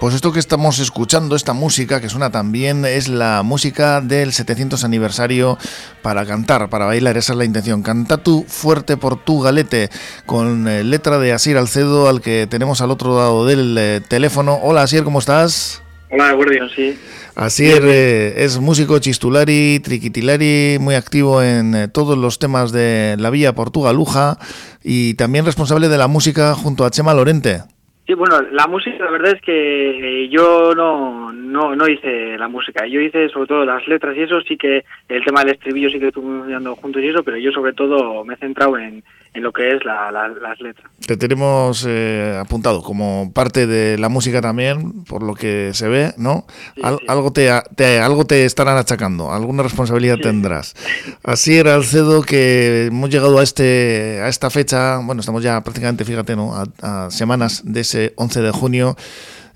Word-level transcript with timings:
Pues 0.00 0.14
esto 0.14 0.32
que 0.32 0.38
estamos 0.38 0.78
escuchando, 0.78 1.36
esta 1.36 1.52
música 1.52 2.00
que 2.00 2.08
suena 2.08 2.30
también, 2.30 2.86
es 2.86 3.06
la 3.06 3.42
música 3.42 4.00
del 4.00 4.32
700 4.32 4.82
aniversario 4.82 5.58
para 6.00 6.24
cantar, 6.24 6.70
para 6.70 6.86
bailar, 6.86 7.18
esa 7.18 7.34
es 7.34 7.38
la 7.38 7.44
intención. 7.44 7.82
Canta 7.82 8.16
tú 8.16 8.46
fuerte 8.48 8.96
por 8.96 9.22
tu 9.22 9.42
galete, 9.42 9.90
con 10.24 10.66
eh, 10.68 10.84
letra 10.84 11.18
de 11.18 11.34
Asier 11.34 11.58
Alcedo, 11.58 12.08
al 12.08 12.22
que 12.22 12.46
tenemos 12.48 12.80
al 12.80 12.90
otro 12.90 13.14
lado 13.14 13.44
del 13.44 13.76
eh, 13.78 14.00
teléfono. 14.08 14.58
Hola 14.62 14.82
Asier, 14.82 15.04
¿cómo 15.04 15.18
estás? 15.18 15.82
Hola, 16.10 16.32
Guardián, 16.32 16.70
sí. 16.74 16.98
Asier 17.40 17.82
eh, 17.86 18.44
es 18.44 18.60
músico 18.60 18.98
chistulari, 18.98 19.80
triquitilari, 19.80 20.76
muy 20.78 20.94
activo 20.94 21.42
en 21.42 21.90
todos 21.90 22.18
los 22.18 22.38
temas 22.38 22.70
de 22.70 23.16
la 23.18 23.30
vía 23.30 23.54
portugaluja 23.54 24.36
y 24.84 25.14
también 25.14 25.46
responsable 25.46 25.88
de 25.88 25.96
la 25.96 26.06
música 26.06 26.52
junto 26.52 26.84
a 26.84 26.90
Chema 26.90 27.14
Lorente. 27.14 27.60
Sí, 28.06 28.12
bueno, 28.12 28.42
la 28.52 28.66
música, 28.66 29.02
la 29.02 29.10
verdad 29.10 29.36
es 29.36 29.40
que 29.40 30.28
yo 30.28 30.74
no, 30.74 31.32
no, 31.32 31.74
no 31.74 31.88
hice 31.88 32.36
la 32.36 32.48
música. 32.48 32.86
Yo 32.86 33.00
hice 33.00 33.30
sobre 33.30 33.46
todo 33.46 33.64
las 33.64 33.88
letras 33.88 34.14
y 34.18 34.20
eso, 34.20 34.42
sí 34.42 34.58
que 34.58 34.84
el 35.08 35.24
tema 35.24 35.40
del 35.40 35.54
estribillo 35.54 35.88
sí 35.88 35.98
que 35.98 36.08
estuve 36.08 36.52
dando 36.52 36.76
juntos 36.76 37.02
y 37.02 37.08
eso, 37.08 37.22
pero 37.22 37.38
yo 37.38 37.52
sobre 37.52 37.72
todo 37.72 38.22
me 38.22 38.34
he 38.34 38.36
centrado 38.36 38.76
en, 38.76 39.02
en 39.32 39.42
lo 39.42 39.52
que 39.52 39.76
es 39.76 39.84
la, 39.84 40.10
las 40.10 40.60
letras. 40.60 40.90
Te 41.06 41.16
tenemos 41.16 41.86
eh, 41.88 42.36
apuntado 42.40 42.82
como 42.82 43.32
parte 43.32 43.66
de 43.66 43.96
la 43.98 44.08
música 44.08 44.40
también, 44.40 45.04
por 45.04 45.22
lo 45.22 45.34
que 45.34 45.70
se 45.72 45.88
ve, 45.88 46.12
¿no? 46.16 46.46
Algo, 46.82 47.32
te, 47.32 47.50
algo 47.50 48.24
te 48.24 48.44
estarán 48.44 48.76
achacando, 48.76 49.32
alguna 49.32 49.62
responsabilidad 49.62 50.18
tendrás. 50.18 50.74
Así 51.22 51.56
era 51.56 51.74
Alcedo 51.74 52.22
que 52.22 52.86
hemos 52.86 53.10
llegado 53.10 53.38
a 53.38 53.42
este 53.42 54.20
a 54.22 54.28
esta 54.28 54.50
fecha, 54.50 54.98
bueno, 54.98 55.20
estamos 55.20 55.42
ya 55.42 55.60
prácticamente, 55.62 56.04
fíjate, 56.04 56.34
¿no? 56.36 56.52
a 56.82 57.10
semanas 57.10 57.62
de 57.64 57.80
ese 57.80 58.12
11 58.16 58.42
de 58.42 58.50
junio 58.50 58.96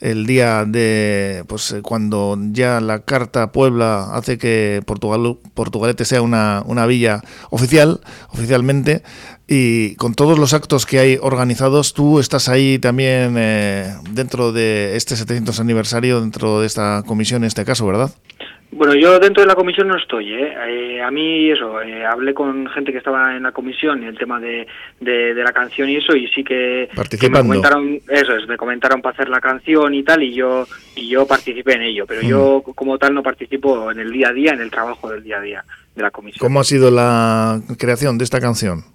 el 0.04 0.26
día 0.26 0.66
de 0.66 1.44
pues 1.48 1.72
eh, 1.72 1.80
cuando 1.80 2.36
ya 2.50 2.80
la 2.80 3.00
Carta 3.00 3.52
Puebla 3.52 4.14
hace 4.14 4.36
que 4.36 4.82
Portugal, 4.84 5.38
Portugalete 5.54 6.04
sea 6.04 6.20
una, 6.20 6.62
una 6.66 6.84
villa 6.84 7.22
oficial, 7.48 8.00
oficialmente, 8.28 9.02
y 9.46 9.94
con 9.96 10.14
todos 10.14 10.38
los 10.38 10.54
actos 10.54 10.86
que 10.86 10.98
hay 10.98 11.18
organizados, 11.20 11.92
tú 11.92 12.18
estás 12.18 12.48
ahí 12.48 12.78
también 12.78 13.34
eh, 13.36 13.94
dentro 14.10 14.52
de 14.52 14.96
este 14.96 15.16
700 15.16 15.60
aniversario, 15.60 16.20
dentro 16.20 16.60
de 16.60 16.66
esta 16.66 17.02
comisión 17.06 17.42
en 17.42 17.48
este 17.48 17.64
caso, 17.64 17.86
¿verdad? 17.86 18.10
Bueno, 18.74 18.94
yo 18.94 19.20
dentro 19.20 19.40
de 19.42 19.46
la 19.46 19.54
comisión 19.54 19.86
no 19.86 19.96
estoy. 19.96 20.32
¿eh? 20.32 20.52
eh 20.66 21.02
a 21.02 21.10
mí 21.10 21.50
eso, 21.50 21.80
eh, 21.80 22.04
hablé 22.04 22.34
con 22.34 22.66
gente 22.68 22.90
que 22.90 22.98
estaba 22.98 23.36
en 23.36 23.44
la 23.44 23.52
comisión 23.52 24.02
y 24.02 24.06
el 24.06 24.18
tema 24.18 24.40
de, 24.40 24.66
de, 25.00 25.34
la 25.34 25.52
canción 25.52 25.88
y 25.88 25.96
eso, 25.96 26.16
y 26.16 26.26
sí 26.28 26.42
que, 26.42 26.88
que, 27.20 27.28
me 27.28 27.38
comentaron, 27.40 28.00
eso 28.08 28.34
es, 28.34 28.48
me 28.48 28.56
comentaron 28.56 29.00
para 29.00 29.14
hacer 29.14 29.28
la 29.28 29.40
canción 29.40 29.94
y 29.94 30.02
tal, 30.02 30.22
y 30.22 30.34
yo 30.34 30.66
y 30.96 31.08
yo 31.08 31.26
participé 31.26 31.74
en 31.74 31.82
ello, 31.82 32.04
pero 32.06 32.22
yo 32.22 32.64
mm. 32.66 32.72
como 32.72 32.98
tal 32.98 33.14
no 33.14 33.22
participo 33.22 33.92
en 33.92 34.00
el 34.00 34.10
día 34.10 34.28
a 34.28 34.32
día, 34.32 34.52
en 34.52 34.60
el 34.60 34.70
trabajo 34.70 35.08
del 35.08 35.22
día 35.22 35.36
a 35.36 35.42
día 35.42 35.64
de 35.94 36.02
la 36.02 36.10
comisión. 36.10 36.40
¿Cómo 36.40 36.58
ha 36.58 36.64
sido 36.64 36.90
la 36.90 37.60
creación 37.78 38.18
de 38.18 38.24
esta 38.24 38.40
canción? 38.40 38.93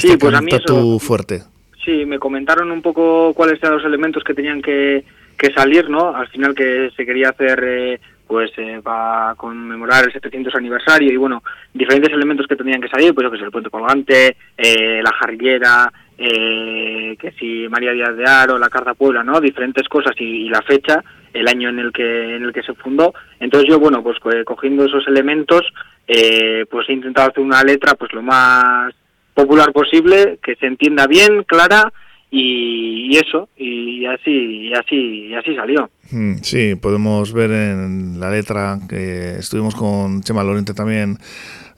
Sí, 0.00 0.16
pues 0.16 0.34
a 0.34 0.40
mí 0.40 0.50
eso, 0.52 0.98
fuerte. 0.98 1.42
Sí, 1.84 2.04
me 2.06 2.18
comentaron 2.18 2.70
un 2.70 2.82
poco 2.82 3.32
cuáles 3.34 3.62
eran 3.62 3.76
los 3.76 3.84
elementos 3.84 4.24
que 4.24 4.34
tenían 4.34 4.62
que, 4.62 5.04
que 5.36 5.52
salir, 5.52 5.90
¿no? 5.90 6.14
Al 6.14 6.28
final 6.28 6.54
que 6.54 6.90
se 6.96 7.04
quería 7.04 7.30
hacer... 7.30 7.62
Eh, 7.64 8.00
pues 8.26 8.50
eh, 8.56 8.80
va 8.80 9.30
a 9.30 9.34
conmemorar 9.34 10.04
el 10.04 10.12
700 10.12 10.54
aniversario 10.54 11.12
y 11.12 11.16
bueno, 11.16 11.42
diferentes 11.72 12.12
elementos 12.12 12.46
que 12.46 12.56
tenían 12.56 12.80
que 12.80 12.88
salir, 12.88 13.14
pues 13.14 13.24
yo 13.24 13.30
que 13.30 13.38
sé, 13.38 13.44
el 13.44 13.50
puente 13.50 13.70
colgante, 13.70 14.36
eh, 14.56 15.00
la 15.02 15.12
jarrillera, 15.12 15.92
eh, 16.16 17.16
que 17.18 17.32
si 17.32 17.68
María 17.68 17.92
Díaz 17.92 18.16
de 18.16 18.24
Aro, 18.24 18.58
la 18.58 18.70
Carta 18.70 18.94
Puebla, 18.94 19.22
¿no? 19.22 19.40
Diferentes 19.40 19.88
cosas 19.88 20.14
y, 20.18 20.48
la 20.48 20.62
fecha, 20.62 21.04
el 21.32 21.48
año 21.48 21.68
en 21.68 21.78
el 21.80 21.92
que 21.92 22.36
en 22.36 22.44
el 22.44 22.52
que 22.52 22.62
se 22.62 22.74
fundó. 22.74 23.12
Entonces 23.40 23.68
yo, 23.68 23.78
bueno, 23.78 24.02
pues 24.02 24.18
cogiendo 24.44 24.84
esos 24.84 25.06
elementos, 25.06 25.62
pues 26.06 26.88
he 26.88 26.92
intentado 26.92 27.30
hacer 27.30 27.42
una 27.42 27.62
letra 27.62 27.94
pues 27.94 28.12
lo 28.12 28.22
más 28.22 28.94
popular 29.34 29.72
posible, 29.72 30.38
que 30.42 30.56
se 30.56 30.66
entienda 30.66 31.06
bien, 31.06 31.44
clara 31.44 31.92
y, 32.34 33.16
eso 33.16 33.48
y 33.56 34.04
así 34.06 34.30
y 34.30 34.74
así 34.74 34.96
y 35.28 35.34
así 35.34 35.54
salió 35.54 35.88
mm, 36.10 36.36
sí 36.42 36.74
podemos 36.74 37.32
ver 37.32 37.52
en 37.52 38.18
la 38.18 38.30
letra 38.30 38.80
que 38.88 39.36
estuvimos 39.36 39.74
con 39.76 40.22
Chema 40.22 40.42
Lorente 40.42 40.74
también 40.74 41.18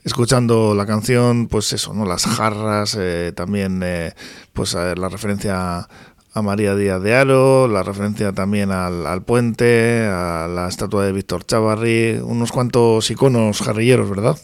escuchando 0.03 0.73
la 0.73 0.87
canción 0.87 1.47
pues 1.47 1.73
eso 1.73 1.93
no 1.93 2.05
las 2.05 2.25
jarras 2.25 2.97
eh, 2.99 3.33
también 3.35 3.81
eh, 3.83 4.13
pues 4.53 4.73
la 4.73 5.09
referencia 5.09 5.87
a 6.33 6.41
María 6.43 6.75
Díaz 6.75 7.01
de 7.01 7.15
Aro, 7.15 7.67
la 7.67 7.81
referencia 7.81 8.31
también 8.31 8.69
al, 8.69 9.07
al, 9.07 9.23
puente, 9.23 10.05
a 10.05 10.47
la 10.47 10.67
estatua 10.67 11.03
de 11.03 11.11
Víctor 11.11 11.43
Chavarri, 11.43 12.19
unos 12.21 12.51
cuantos 12.51 13.09
iconos 13.09 13.59
jarrilleros, 13.59 14.07
¿verdad? 14.07 14.37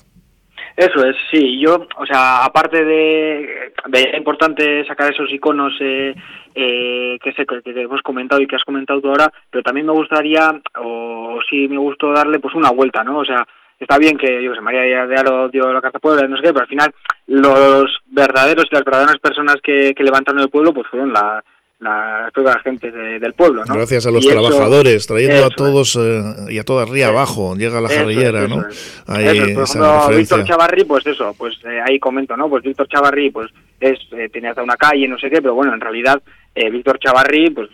Eso 0.76 1.06
es, 1.06 1.16
sí. 1.32 1.60
Yo, 1.60 1.88
o 1.98 2.06
sea, 2.06 2.44
aparte 2.46 2.84
de, 2.84 3.74
es 3.94 4.18
importante 4.18 4.86
sacar 4.86 5.12
esos 5.12 5.32
iconos 5.32 5.74
eh, 5.80 6.16
eh, 6.56 7.20
que, 7.22 7.32
sé, 7.34 7.46
que, 7.46 7.82
hemos 7.82 8.02
comentado 8.02 8.42
y 8.42 8.48
que 8.48 8.56
has 8.56 8.64
comentado 8.64 9.02
tú 9.02 9.10
ahora, 9.10 9.32
pero 9.52 9.64
también 9.64 9.86
me 9.86 9.94
gustaría, 9.94 10.52
o 10.80 11.40
sí 11.50 11.68
me 11.68 11.78
gustó 11.78 12.12
darle 12.12 12.40
pues 12.40 12.56
una 12.56 12.72
vuelta, 12.72 13.04
¿no? 13.04 13.20
O 13.20 13.26
sea, 13.26 13.46
está 13.80 13.98
bien 14.00 14.18
que, 14.18 14.44
yo 14.44 14.56
sé, 14.56 14.62
María 14.62 15.06
de 15.06 15.16
Aro 15.16 15.50
dio 15.50 15.72
la 15.72 15.82
Casa 15.82 16.00
Puebla, 16.00 16.28
no 16.28 16.38
sé 16.38 16.44
qué, 16.44 16.54
pero 16.54 16.64
al 16.64 16.70
final 16.70 16.94
los 17.28 18.02
verdaderos 18.08 18.66
y 18.70 18.74
las 18.74 18.84
verdaderas 18.84 19.20
personas 19.20 19.58
que, 19.62 19.94
que 19.96 20.04
levantaron 20.04 20.42
el 20.42 20.50
pueblo 20.50 20.74
pues 20.74 20.88
fueron 20.88 21.14
la, 21.14 21.44
la, 21.84 22.32
toda 22.34 22.56
la 22.56 22.60
gente 22.62 22.92
del 22.92 23.34
pueblo. 23.34 23.64
¿no? 23.66 23.74
Gracias 23.76 24.06
a 24.06 24.12
los 24.12 24.26
trabajadores, 24.26 25.06
trayendo 25.06 25.46
a 25.46 25.50
todos 25.50 25.96
eh, 25.96 26.22
y 26.50 26.58
a 26.58 26.64
todas 26.64 26.90
ría 26.90 27.10
abajo, 27.10 27.56
llega 27.56 27.82
la 27.82 27.90
jarrillera, 27.90 28.48
¿no? 28.48 28.66
Ahí, 29.08 29.54
Por 29.54 29.64
ejemplo, 29.64 30.10
Víctor 30.16 30.44
Chavarri, 30.46 30.84
pues 30.86 31.06
eso, 31.06 31.36
pues 31.38 31.56
eh, 31.66 31.80
ahí 31.86 32.00
comento, 32.00 32.36
¿no? 32.38 32.50
Pues 32.50 32.64
Víctor 32.64 32.88
Chavarri, 32.88 33.30
pues 33.30 33.52
es, 33.80 34.00
eh, 34.14 34.30
tenía 34.30 34.52
hasta 34.52 34.64
una 34.64 34.78
calle, 34.78 35.08
no 35.08 35.18
sé 35.18 35.30
qué, 35.30 35.42
pero 35.42 35.54
bueno, 35.54 35.74
en 35.74 35.82
realidad 35.82 36.22
Víctor 36.56 37.00
Chavarri, 37.00 37.50
pues, 37.50 37.70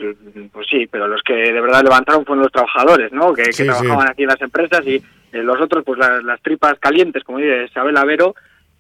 pues 0.54 0.68
sí, 0.72 0.88
pero 0.90 1.06
los 1.06 1.22
que 1.22 1.34
de 1.34 1.60
verdad 1.60 1.84
levantaron 1.84 2.26
fueron 2.26 2.44
los 2.44 2.52
trabajadores, 2.52 3.12
¿no? 3.12 3.34
Que, 3.34 3.44
trabajaban 3.52 4.10
aquí 4.10 4.24
en 4.24 4.30
las 4.30 4.42
empresas 4.42 4.88
y 4.88 5.04
los 5.34 5.60
otros, 5.60 5.84
pues 5.84 6.00
las, 6.00 6.42
tripas 6.42 6.80
calientes, 6.80 7.24
como 7.26 7.40
dice 7.40 7.66
Isabel 7.70 7.98
Avero, 7.98 8.36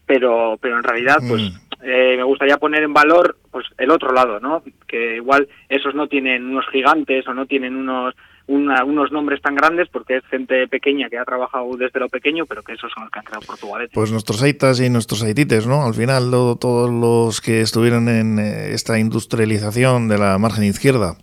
pero, 0.05 0.57
pero 0.61 0.77
en 0.77 0.83
realidad, 0.83 1.17
pues... 1.27 1.41
Mm. 1.43 1.68
Eh, 1.81 2.15
me 2.17 2.23
gustaría 2.23 2.57
poner 2.57 2.83
en 2.83 2.93
valor 2.93 3.37
pues 3.51 3.65
el 3.77 3.91
otro 3.91 4.11
lado, 4.11 4.39
¿no? 4.39 4.63
Que 4.87 5.15
igual 5.15 5.47
esos 5.69 5.95
no 5.95 6.07
tienen 6.07 6.45
unos 6.45 6.67
gigantes 6.69 7.27
o 7.27 7.33
no 7.33 7.45
tienen 7.45 7.75
unos 7.75 8.15
unos 8.49 9.11
nombres 9.11 9.41
tan 9.41 9.55
grandes 9.55 9.87
porque 9.89 10.17
es 10.17 10.25
gente 10.25 10.67
pequeña 10.67 11.07
que 11.07 11.19
ha 11.19 11.23
trabajado 11.23 11.69
desde 11.77 11.99
lo 11.99 12.09
pequeño, 12.09 12.45
pero 12.47 12.63
que 12.63 12.73
esos 12.73 12.91
son 12.91 13.03
los 13.03 13.11
que 13.11 13.19
han 13.19 13.25
creado 13.25 13.45
Portugalete. 13.45 13.91
Pues 13.93 14.11
nuestros 14.11 14.41
aitas 14.41 14.79
y 14.81 14.89
nuestros 14.89 15.23
aitites, 15.23 15.67
¿no? 15.67 15.85
Al 15.85 15.93
final 15.93 16.31
todos 16.31 16.89
los 16.89 17.41
que 17.41 17.61
estuvieron 17.61 18.09
en 18.09 18.39
eh, 18.39 18.73
esta 18.73 18.97
industrialización 18.97 20.07
de 20.07 20.17
la 20.17 20.37
margen 20.39 20.63
izquierda. 20.63 21.13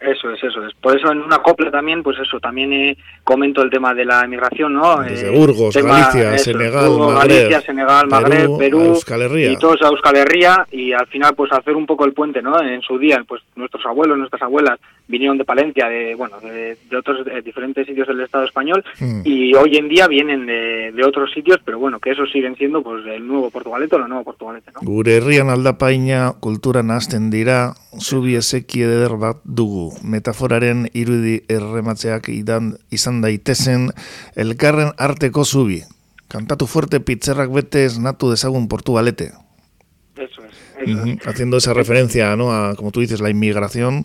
Eso 0.00 0.30
es, 0.30 0.44
eso 0.44 0.64
es. 0.64 0.67
Por 0.80 0.96
eso 0.96 1.10
en 1.10 1.18
una 1.18 1.38
copla 1.38 1.70
también, 1.70 2.02
pues 2.02 2.18
eso, 2.20 2.38
también 2.38 2.72
eh, 2.72 2.96
comento 3.24 3.62
el 3.62 3.70
tema 3.70 3.94
de 3.94 4.04
la 4.04 4.24
emigración, 4.24 4.74
¿no? 4.74 5.02
Desde 5.02 5.28
eh, 5.28 5.36
Burgos, 5.36 5.74
Galicia, 5.74 6.38
Senegal, 6.38 6.90
Magreb, 6.90 7.18
Galicia, 7.18 7.60
Senegal, 7.62 8.06
Magreb, 8.06 8.58
Perú, 8.58 8.98
y 9.36 9.56
todos 9.56 9.82
a 9.82 9.88
Euskal 9.88 10.16
Herria 10.16 10.66
y 10.70 10.92
al 10.92 11.06
final 11.08 11.34
pues 11.34 11.52
hacer 11.52 11.74
un 11.74 11.86
poco 11.86 12.04
el 12.04 12.12
puente, 12.12 12.42
¿no? 12.42 12.60
En 12.60 12.80
su 12.82 12.96
día, 12.98 13.24
pues 13.26 13.42
nuestros 13.56 13.84
abuelos, 13.86 14.18
nuestras 14.18 14.42
abuelas 14.42 14.78
vinieron 15.08 15.36
de 15.38 15.44
Palencia, 15.44 15.88
de 15.88 16.14
bueno, 16.14 16.38
de, 16.40 16.76
otros 16.96 17.26
diferentes 17.44 17.86
sitios 17.86 18.06
del 18.06 18.20
Estado 18.20 18.44
español 18.44 18.84
hmm. 19.00 19.22
y 19.24 19.54
hoy 19.54 19.76
en 19.76 19.88
día 19.88 20.06
vienen 20.06 20.46
de, 20.46 20.92
de, 20.92 21.04
otros 21.04 21.32
sitios, 21.32 21.58
pero 21.64 21.78
bueno, 21.78 21.98
que 21.98 22.10
esos 22.10 22.30
siguen 22.30 22.54
siendo 22.56 22.82
pues 22.82 23.04
el 23.06 23.26
nuevo 23.26 23.50
Portugalete 23.50 23.96
o 23.96 23.98
el 23.98 24.08
nuevo 24.08 24.24
Portugalete, 24.24 24.70
¿no? 24.74 24.80
Gure 24.82 25.16
herrian 25.16 25.50
aldapaina 25.50 26.34
kultura 26.40 26.82
nahasten 26.82 27.30
dira, 27.30 27.74
zubi 27.98 28.38
bat 29.18 29.38
dugu. 29.44 29.92
Metaforaren 30.02 30.67
irudi 30.92 31.42
errematzeak 31.48 32.28
idan 32.32 32.76
izan 32.90 33.20
daitezen 33.24 33.90
elkarren 34.36 34.92
arteko 34.96 35.44
zubi. 35.44 35.82
Cantatu 36.28 36.66
fuerte 36.68 37.00
pizzerrak 37.00 37.52
bete 37.52 37.84
esnatu 37.88 38.30
dezagun 38.30 38.68
Portugalete. 38.68 39.32
Eso 40.16 40.44
es. 40.44 40.52
Eso 40.88 41.04
es. 41.04 41.26
Haciendo 41.26 41.56
esa 41.56 41.74
referencia, 41.74 42.36
¿no? 42.36 42.52
A, 42.52 42.74
como 42.74 42.92
tú 42.92 43.00
dices, 43.00 43.20
la 43.20 43.30
inmigración 43.30 44.04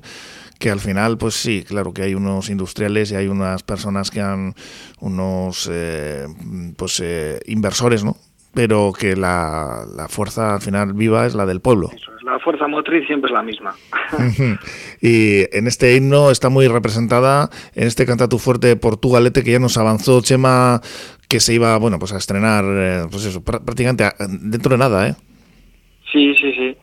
que 0.59 0.71
al 0.71 0.79
final, 0.79 1.17
pues 1.17 1.35
sí, 1.35 1.65
claro 1.67 1.93
que 1.93 2.03
hay 2.03 2.15
unos 2.15 2.49
industriales 2.49 3.11
y 3.11 3.15
hay 3.15 3.27
unas 3.27 3.63
personas 3.63 4.11
que 4.11 4.21
han, 4.21 4.55
unos, 5.01 5.69
eh, 5.69 6.25
pues, 6.77 7.01
eh, 7.03 7.39
inversores, 7.47 8.05
¿no? 8.05 8.15
Pero 8.53 8.91
que 8.97 9.15
la, 9.15 9.85
la 9.95 10.07
fuerza 10.07 10.55
al 10.55 10.61
final 10.61 10.93
viva 10.93 11.25
es 11.25 11.35
la 11.35 11.45
del 11.45 11.59
pueblo. 11.59 11.89
la 12.23 12.39
fuerza 12.39 12.67
motriz 12.67 13.05
siempre 13.07 13.29
es 13.29 13.33
la 13.33 13.43
misma. 13.43 13.75
y 15.01 15.43
en 15.55 15.67
este 15.67 15.95
himno 15.95 16.29
está 16.29 16.49
muy 16.49 16.67
representada, 16.67 17.49
en 17.75 17.87
este 17.87 18.05
Canta 18.05 18.29
tu 18.29 18.37
fuerte 18.37 18.75
Portugalete 18.75 19.43
que 19.43 19.51
ya 19.51 19.59
nos 19.59 19.77
avanzó 19.77 20.21
Chema, 20.21 20.81
que 21.27 21.39
se 21.39 21.53
iba, 21.53 21.77
bueno, 21.77 21.97
pues 21.97 22.13
a 22.13 22.17
estrenar, 22.17 22.63
eh, 22.67 23.03
pues 23.09 23.25
eso, 23.25 23.43
prácticamente 23.43 24.05
dentro 24.39 24.71
de 24.71 24.77
nada, 24.77 25.07
¿eh? 25.07 25.15
Sí, 26.11 26.35
sí, 26.35 26.53
sí. 26.53 26.77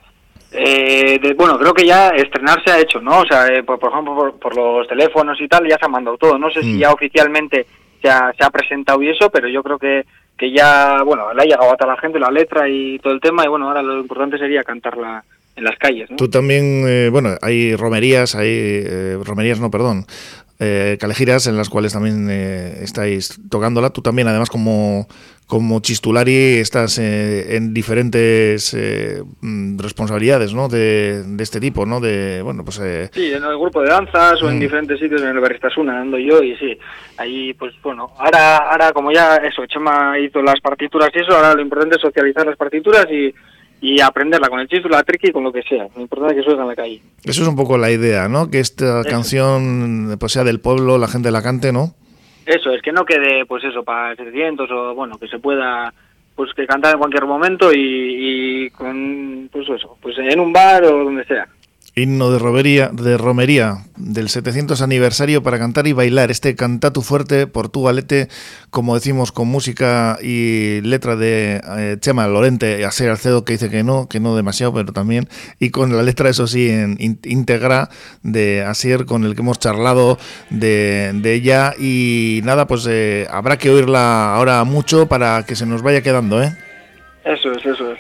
Eh, 0.52 1.34
bueno, 1.37 1.56
creo 1.58 1.72
que 1.72 1.87
ya 1.87 2.08
estrenar 2.08 2.61
se 2.64 2.72
ha 2.72 2.81
hecho, 2.81 3.00
¿no? 3.00 3.20
O 3.20 3.26
sea, 3.26 3.46
eh, 3.46 3.62
por, 3.62 3.78
ejemplo, 3.81 4.37
por, 4.40 4.56
los 4.56 4.88
teléfonos 4.88 5.40
y 5.40 5.46
tal, 5.46 5.69
ya 5.69 5.78
se 5.78 5.87
ha 5.87 5.88
mandado 5.88 6.19
todo. 6.19 6.37
No 6.37 6.50
sé 6.50 6.62
si 6.62 6.72
mm. 6.75 6.78
ya 6.78 6.93
oficialmente 6.93 7.67
se 8.02 8.11
ha, 8.11 8.32
se 8.37 8.44
ha 8.44 8.50
presentado 8.50 9.00
y 9.02 9.11
eso, 9.11 9.31
pero 9.31 9.49
yo 9.49 9.62
creo 9.62 9.78
que, 9.78 10.05
que 10.41 10.51
ya, 10.51 11.03
bueno, 11.05 11.35
le 11.35 11.43
ha 11.43 11.45
llegado 11.45 11.77
a 11.79 11.87
la 11.87 11.99
gente 11.99 12.19
la 12.19 12.31
letra 12.31 12.67
y 12.67 12.99
todo 13.01 13.13
el 13.13 13.21
tema, 13.21 13.45
y 13.45 13.49
bueno, 13.49 13.69
ahora 13.69 13.83
lo 13.83 14.01
importante 14.01 14.39
sería 14.39 14.65
cantarla 14.65 15.23
en 15.55 15.65
las 15.65 15.77
calles. 15.77 16.11
¿no? 16.11 16.17
Tú 16.17 16.31
también, 16.31 16.85
eh, 16.89 17.11
bueno, 17.11 17.37
hay 17.43 17.77
romerías, 17.77 18.35
hay 18.35 19.17
romerías, 19.23 19.61
no, 19.61 19.71
perdón, 19.71 20.07
eh, 20.61 20.97
calejiras 21.01 21.49
en 21.49 21.57
las 21.57 21.69
cuales 21.69 21.93
también 21.93 22.31
estáis 22.31 23.41
tocándola. 23.51 23.91
Tú 23.91 24.03
también, 24.03 24.29
además, 24.29 24.49
como 24.49 25.09
como 25.51 25.81
Chistulari 25.81 26.59
estás 26.59 26.97
eh, 26.99 27.57
en 27.57 27.75
diferentes 27.75 28.73
eh, 28.73 29.21
mm, 29.41 29.81
responsabilidades 29.81 30.55
¿no? 30.55 30.69
De, 30.69 31.25
este 31.41 31.59
tipo, 31.59 31.85
¿no? 31.85 31.99
De, 32.01 32.41
bueno, 32.41 32.65
pues, 32.65 32.79
eh, 32.79 33.11
sí, 33.12 33.33
en 33.33 33.43
el 33.43 33.59
grupo 33.59 33.83
de 33.83 33.89
danzas 33.89 34.41
o 34.43 34.49
en 34.49 34.59
mm. 34.59 34.61
diferentes 34.61 35.01
sitios, 35.01 35.21
en 35.21 35.29
el 35.29 35.41
Baristasuna 35.41 36.01
ando 36.01 36.19
yo 36.19 36.41
y 36.41 36.57
sí, 36.57 36.79
ahí 37.17 37.53
pues 37.55 37.75
bueno, 37.83 38.13
ahora, 38.17 38.59
ahora 38.59 38.93
como 38.93 39.11
ya 39.11 39.37
eso, 39.39 39.67
Chema 39.67 40.17
hizo 40.21 40.41
las 40.41 40.61
partituras 40.61 41.11
y 41.13 41.19
eso, 41.19 41.33
ahora 41.33 41.55
lo 41.55 41.63
importante 41.63 41.97
es 41.97 42.03
socializar 42.03 42.47
las 42.47 42.56
partituras 42.56 43.06
y, 43.11 43.35
y 43.81 44.00
aprenderla 44.00 44.49
con 44.49 44.61
el 44.61 44.69
chiste, 44.69 44.88
la 44.88 45.03
triqui, 45.03 45.32
con 45.32 45.44
lo 45.44 45.53
que 45.53 45.62
sea. 45.62 45.88
Lo 45.94 46.03
importante 46.03 46.35
es 46.35 46.41
que 46.41 46.44
suene 46.44 46.62
en 46.62 46.69
la 46.69 46.77
calle. 46.77 47.00
Eso 47.25 47.43
es 47.43 47.49
un 47.49 47.56
poco 47.56 47.79
la 47.79 47.91
idea, 47.91 48.29
¿no? 48.29 48.50
Que 48.50 48.61
esta 48.61 49.03
canción 49.05 50.17
pues 50.19 50.32
sea 50.32 50.44
del 50.44 50.61
pueblo, 50.61 50.99
la 50.99 51.09
gente 51.09 51.31
la 51.31 51.43
cante, 51.43 51.73
¿no? 51.73 51.94
Eso, 52.47 52.71
es 52.73 52.82
que 52.82 52.93
no 52.93 53.05
quede, 53.05 53.47
pues 53.47 53.65
eso, 53.65 53.82
para 53.82 54.17
700 54.17 54.71
o, 54.71 54.94
bueno, 54.94 55.19
que 55.19 55.29
se 55.29 55.38
pueda, 55.38 55.94
pues 56.35 56.53
que 56.55 56.67
cantar 56.67 56.94
en 56.94 56.99
cualquier 56.99 57.27
momento 57.27 57.73
y, 57.73 57.79
y 58.67 58.71
con, 58.71 59.49
pues 59.53 59.69
eso, 59.69 59.97
pues 60.00 60.19
en 60.19 60.41
un 60.41 60.53
bar 60.53 60.85
o 60.85 61.05
donde 61.05 61.25
sea. 61.25 61.47
Himno 61.97 62.31
de, 62.31 62.39
romería, 62.39 62.89
de 62.93 63.19
romería 63.19 63.79
del 63.97 64.29
700 64.29 64.81
aniversario 64.81 65.43
para 65.43 65.59
cantar 65.59 65.89
y 65.89 65.93
bailar 65.93 66.31
este 66.31 66.55
cantatu 66.55 67.03
fuerte 67.03 67.47
portugalete, 67.49 68.29
como 68.71 68.95
decimos, 68.95 69.33
con 69.33 69.49
música 69.49 70.17
y 70.23 70.81
letra 70.83 71.17
de 71.17 71.61
eh, 71.79 71.97
Chema 72.01 72.29
Lorente, 72.29 72.89
ser 72.93 73.11
Alcedo 73.11 73.45
que 73.45 73.55
dice 73.55 73.71
que 73.71 73.83
no, 73.83 74.09
que 74.09 74.21
no 74.21 74.37
demasiado, 74.37 74.73
pero 74.73 74.93
también, 74.93 75.29
y 75.59 75.71
con 75.71 75.97
la 75.97 76.03
letra, 76.03 76.29
eso 76.29 76.47
sí, 76.47 76.71
en 76.71 76.97
íntegra 77.01 77.89
de 78.23 78.63
Asier, 78.63 79.05
con 79.05 79.25
el 79.25 79.35
que 79.35 79.43
hemos 79.43 79.59
charlado 79.59 80.19
de, 80.51 81.21
ella. 81.25 81.75
Y 81.79 82.41
nada, 82.45 82.67
pues 82.67 82.87
eh, 82.89 83.27
habrá 83.31 83.59
que 83.59 83.71
oírla 83.71 84.35
ahora 84.35 84.63
mucho 84.65 85.07
para 85.07 85.45
que 85.45 85.57
se 85.57 85.67
nos 85.67 85.83
vaya 85.83 86.03
quedando, 86.03 86.43
¿eh? 86.43 86.57
Eso 87.25 87.53
es, 87.53 87.65
eso 87.67 87.93
es. 87.93 87.99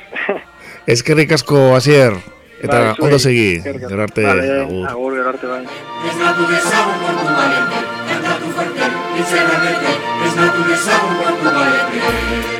es 0.86 1.02
que 1.02 1.14
ricasco, 1.14 1.74
Asier. 1.74 2.14
Eta 2.60 2.78
bai, 2.78 2.94
ondo 3.00 3.18
segi, 3.18 3.62
gerarte 3.64 4.24
vale, 4.26 4.60
agur. 4.60 4.88
Agur, 4.90 5.14
gerarte 5.16 5.46
bai. 5.48 5.62
Ez 5.64 6.16
natu 6.20 6.48
dezagun 6.52 7.02
kontu 7.06 7.32
balete, 7.40 7.82
kantatu 8.12 8.54
fuerte, 8.58 8.92
itzera 9.24 9.60
bete, 9.66 9.98
ez 10.28 10.32
natu 10.36 10.68
dezagun 10.68 11.20
kontu 11.24 11.54
balete. 11.58 12.59